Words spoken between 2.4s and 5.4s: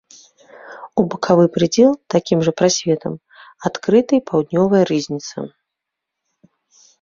жа прасветам адкрыта і паўднёвая рызніца.